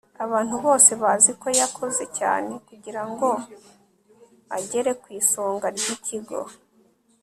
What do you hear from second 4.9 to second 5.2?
ku